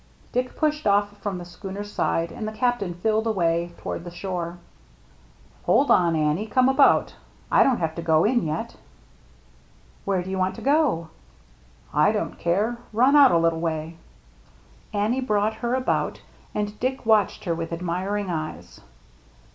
[0.31, 4.57] Dick pushed ofF from the schooner's side and the Captain filled away toward the shore."
[5.67, 7.13] Hold on, Annie, come about.
[7.51, 10.29] I don't have to go in yet." DICK AND HIS MERRT ANNE 35" Where do
[10.31, 11.09] you want to go?"
[11.93, 13.97] ^^ I don't care— run out a little way."
[14.91, 16.21] Annie brought her about
[16.55, 18.81] and Dick watched her with admiring eyes.